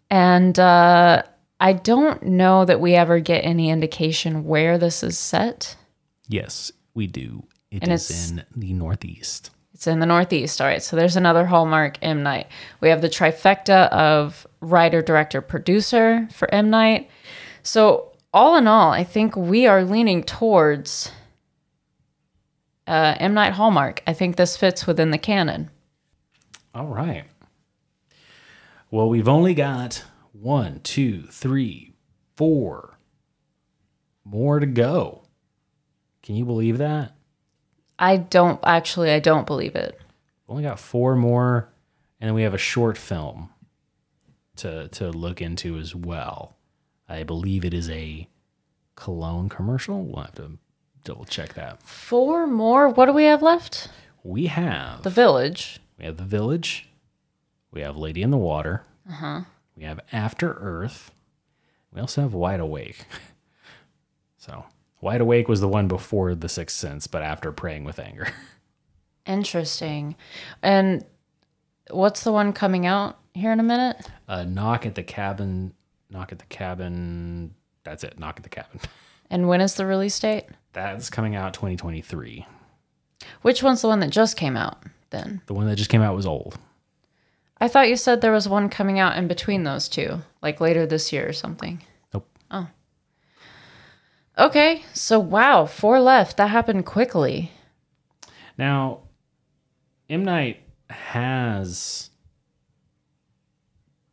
[0.09, 1.23] And uh,
[1.59, 5.75] I don't know that we ever get any indication where this is set.
[6.27, 7.43] Yes, we do.
[7.71, 9.49] It And is it's- in the Northeast.
[9.73, 10.61] It's in the Northeast.
[10.61, 10.83] All right.
[10.83, 12.47] So there's another Hallmark M Night.
[12.79, 17.09] We have the trifecta of writer, director, producer for M Night.
[17.63, 21.11] So all in all, I think we are leaning towards
[22.87, 24.01] uh, M Night Hallmark.
[24.05, 25.69] I think this fits within the canon.
[26.73, 27.25] All right.
[28.91, 31.93] Well, we've only got one, two, three,
[32.35, 32.97] four
[34.25, 35.23] more to go.
[36.21, 37.15] Can you believe that?
[37.99, 39.11] I don't actually.
[39.11, 39.99] I don't believe it.
[40.47, 41.69] We've only got four more,
[42.19, 43.49] and then we have a short film
[44.57, 46.57] to to look into as well.
[47.07, 48.27] I believe it is a
[48.95, 50.03] cologne commercial.
[50.03, 50.57] We'll have to
[51.03, 51.81] double check that.
[51.83, 52.89] Four more.
[52.89, 53.89] What do we have left?
[54.23, 55.79] We have The Village.
[55.97, 56.89] We have The Village.
[57.71, 58.85] We have Lady in the Water.
[59.09, 59.41] Uh-huh.
[59.75, 61.11] We have After Earth.
[61.91, 63.05] We also have Wide Awake.
[64.37, 64.65] so,
[65.01, 68.27] Wide Awake was the one before The Sixth Sense, but after Praying with Anger.
[69.25, 70.15] Interesting.
[70.61, 71.05] And
[71.89, 74.09] what's the one coming out here in a minute?
[74.27, 75.73] Uh, Knock at the Cabin.
[76.09, 77.53] Knock at the Cabin.
[77.83, 78.19] That's it.
[78.19, 78.79] Knock at the Cabin.
[79.29, 80.45] And when is the release date?
[80.73, 82.45] That's coming out 2023.
[83.41, 85.41] Which one's the one that just came out then?
[85.45, 86.57] The one that just came out was old.
[87.59, 90.85] I thought you said there was one coming out in between those two, like later
[90.85, 91.81] this year or something.
[92.13, 92.27] Nope.
[92.51, 92.67] Oh.
[94.37, 96.37] Okay, so wow, four left.
[96.37, 97.51] That happened quickly.
[98.57, 99.01] Now,
[100.09, 100.25] M.
[100.25, 102.09] Night has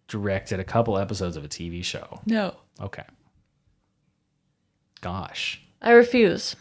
[0.07, 2.21] directed a couple episodes of a TV show.
[2.27, 2.55] No.
[2.81, 3.05] Okay.
[5.01, 5.63] Gosh.
[5.83, 6.57] I refuse.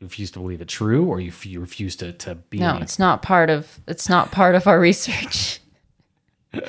[0.00, 2.76] You refuse to believe it true or you, f- you refuse to, to be No,
[2.76, 5.60] it's not part of it's not part of our research.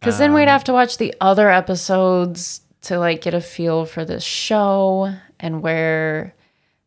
[0.00, 3.84] Cuz then we'd um, have to watch the other episodes to like get a feel
[3.84, 6.34] for this show and where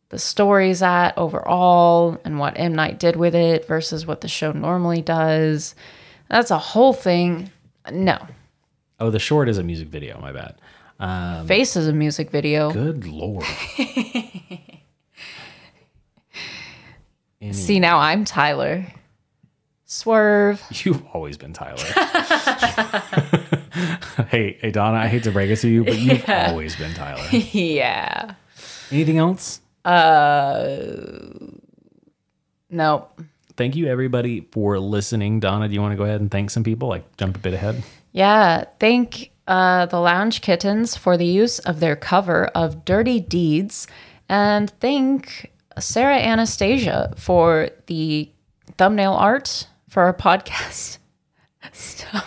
[0.08, 4.52] the story's at overall and what M Night did with it versus what the show
[4.52, 5.74] normally does.
[6.28, 7.50] That's a whole thing.
[7.90, 8.18] No.
[9.00, 10.56] Oh, the short is a music video, my bad.
[11.02, 12.70] Um, Face is a music video.
[12.70, 13.44] good lord.
[17.40, 18.86] Any- See, now I'm Tyler.
[19.84, 20.62] Swerve.
[20.84, 21.76] You've always been Tyler.
[24.28, 27.24] hey, hey Donna, I hate to break it to you, but you've always been Tyler.
[27.30, 28.34] yeah.
[28.92, 29.60] Anything else?
[29.84, 30.98] Uh,
[32.70, 33.20] Nope.
[33.56, 35.40] Thank you everybody for listening.
[35.40, 36.86] Donna, do you want to go ahead and thank some people?
[36.88, 37.82] Like jump a bit ahead.
[38.12, 43.86] Yeah, thank uh, the Lounge Kittens for the use of their cover of Dirty Deeds,
[44.28, 48.30] and thank Sara Anastasia for the
[48.78, 50.98] thumbnail art for our podcast.
[51.72, 52.24] Stop.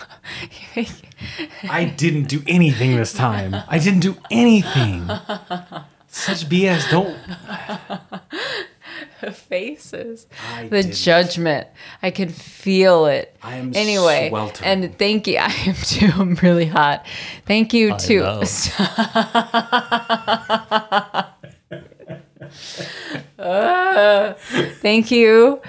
[1.70, 3.56] I didn't do anything this time.
[3.68, 5.08] I didn't do anything.
[6.08, 6.90] Such BS.
[6.90, 7.18] Don't.
[9.26, 10.96] The faces, I the didn't.
[10.96, 11.68] judgment.
[12.02, 13.36] I could feel it.
[13.42, 14.30] I am anyway.
[14.30, 14.84] sweltering.
[14.84, 15.38] And thank you.
[15.40, 16.10] I am too.
[16.16, 17.06] I'm really hot.
[17.46, 18.20] Thank you to.
[18.20, 18.44] know.
[23.38, 24.34] Uh,
[24.82, 25.62] thank you,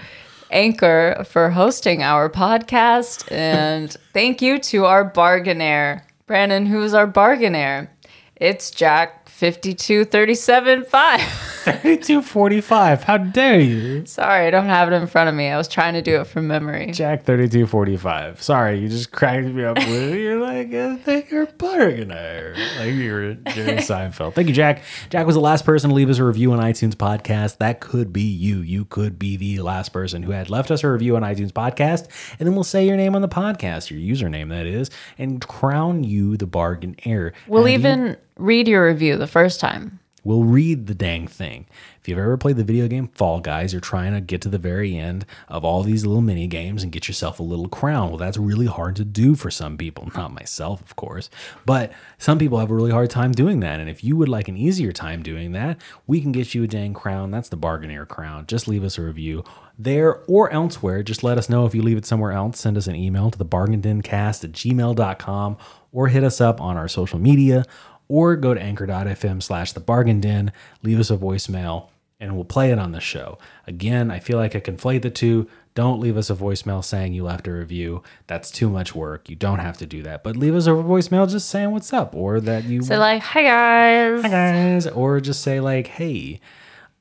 [0.51, 6.67] Anchor, for hosting our podcast, and thank you to our bargainaire, Brandon.
[6.67, 7.89] Who's our bargainaire?
[8.37, 11.20] It's Jack fifty two thirty seven five.
[11.66, 13.03] 3245.
[13.03, 14.07] How dare you?
[14.07, 15.49] Sorry, I don't have it in front of me.
[15.49, 16.93] I was trying to do it from memory.
[16.93, 18.41] Jack 3245.
[18.41, 20.20] Sorry, you just cracked me up with it.
[20.20, 22.55] You're like, I think you're bargainer.
[22.78, 24.34] Like you're Jerry Seinfeld.
[24.34, 24.82] Thank you, Jack.
[25.11, 27.59] Jack was the last person to leave us a review on iTunes podcast.
[27.59, 28.61] That could be you.
[28.61, 32.07] You could be the last person who had left us a review on iTunes podcast.
[32.39, 36.05] And then we'll say your name on the podcast, your username, that is, and crown
[36.05, 37.32] you the bargain heir.
[37.49, 40.01] We'll Have you- even read your review the first time.
[40.26, 41.66] We'll read the dang thing.
[42.01, 44.59] If you've ever played the video game Fall Guys, you're trying to get to the
[44.59, 48.09] very end of all these little mini games and get yourself a little crown.
[48.09, 50.11] Well, that's really hard to do for some people.
[50.16, 51.30] Not myself, of course,
[51.64, 53.78] but some people have a really hard time doing that.
[53.78, 56.66] And if you would like an easier time doing that, we can get you a
[56.66, 57.30] dang crown.
[57.30, 58.49] That's the Bargainer crown.
[58.49, 59.45] Just leave us a review
[59.78, 61.05] there or elsewhere.
[61.05, 62.59] Just let us know if you leave it somewhere else.
[62.59, 65.57] Send us an email to the bargaindencast at gmail.com
[65.93, 67.64] or hit us up on our social media
[68.09, 70.53] or go to anchor.fm slash the bargain den,
[70.83, 71.89] leave us a voicemail,
[72.19, 73.39] and we'll play it on the show.
[73.67, 75.49] Again, I feel like I conflate the two.
[75.75, 78.03] Don't leave us a voicemail saying you left a review.
[78.27, 79.29] That's too much work.
[79.29, 80.25] You don't have to do that.
[80.25, 83.43] But leave us a voicemail just saying what's up or that you So, like, hi
[83.43, 84.23] guys.
[84.23, 84.87] Hi guys.
[84.87, 86.41] Or just say like, hey,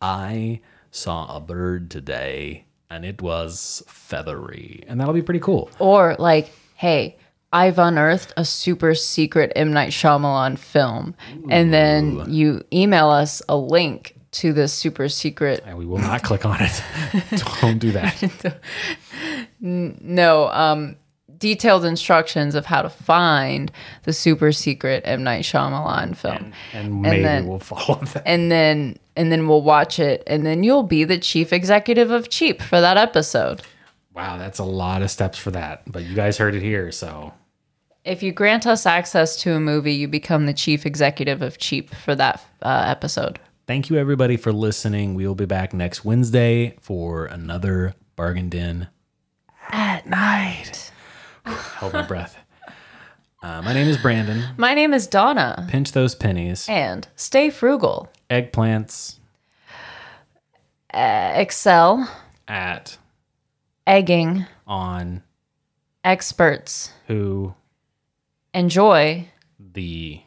[0.01, 0.59] I
[0.91, 4.83] saw a bird today and it was feathery.
[4.87, 5.69] And that'll be pretty cool.
[5.79, 7.17] Or like, hey,
[7.55, 11.15] I've unearthed a super secret M Night Shyamalan film,
[11.49, 15.63] and then you email us a link to this super secret.
[15.65, 16.83] And we will not click on it.
[17.61, 18.57] don't do that.
[19.61, 20.97] No, um,
[21.37, 23.71] detailed instructions of how to find
[24.03, 28.23] the super secret M Night Shyamalan film, And maybe then- we'll follow that.
[28.25, 32.29] and then and then we'll watch it, and then you'll be the chief executive of
[32.29, 33.61] Cheap for that episode.
[34.13, 35.83] Wow, that's a lot of steps for that.
[35.89, 37.33] But you guys heard it here, so
[38.05, 41.93] If you grant us access to a movie, you become the chief executive of Cheap
[41.93, 43.39] for that uh, episode.
[43.67, 45.15] thank you everybody for listening.
[45.15, 48.89] We will be back next Wednesday for another Bargain Den.
[49.71, 50.91] At night.
[51.45, 52.37] Hold my breath.
[53.41, 54.43] Uh, my name is Brandon.
[54.57, 56.67] My name is Donna, Pinch those pennies.
[56.69, 58.11] and stay frugal.
[58.29, 59.17] Eggplants
[60.93, 62.09] Excel,
[62.47, 62.97] at
[63.85, 65.21] egging, on
[66.03, 67.53] experts, who
[68.55, 69.27] enjoy,
[69.59, 70.21] the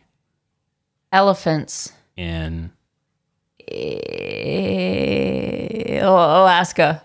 [1.10, 2.70] elephants, in
[6.02, 7.02] Alaska.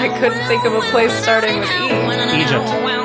[0.00, 2.40] I couldn't think of a place starting with E.
[2.40, 2.97] Egypt.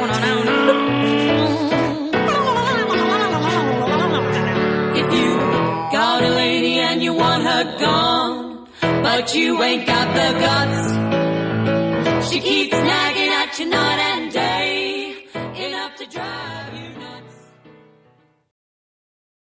[9.03, 12.31] but you ain't got the guts.
[12.31, 13.92] She keeps nagging at you night.